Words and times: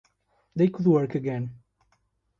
They 0.55 0.67
could 0.69 0.87
work 0.87 1.13
again. 1.13 1.61